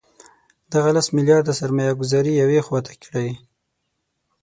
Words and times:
دغه 0.73 0.89
لس 0.97 1.07
میلیارده 1.15 1.53
سرمایه 1.59 1.97
ګوزاري 1.99 2.33
یوې 2.41 2.59
خوا 2.65 2.79
ته 2.85 2.93
کړئ. 3.03 3.29